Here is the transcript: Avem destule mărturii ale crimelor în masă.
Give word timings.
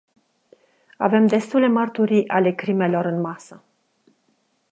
Avem 0.97 1.27
destule 1.27 1.67
mărturii 1.67 2.27
ale 2.29 2.55
crimelor 2.55 3.05
în 3.05 3.21
masă. 3.21 3.63